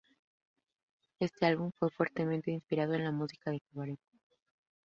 Este 1.19 1.45
álbum 1.45 1.69
fue 1.77 1.91
fuertemente 1.91 2.49
inspirado 2.49 2.95
en 2.95 3.03
la 3.03 3.11
música 3.11 3.51
de 3.51 3.61
cabaret. 3.71 3.99